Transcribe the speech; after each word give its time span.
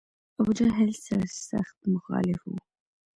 ابوجهل 0.39 0.89
سر 1.05 1.21
سخت 1.49 1.77
مخالف 1.93 2.41
و. 2.47 2.51